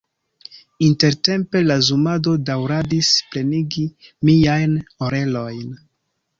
[0.85, 3.87] Intertempe la zumado daŭradis plenigi
[4.33, 4.77] miajn
[5.11, 5.81] orelojn.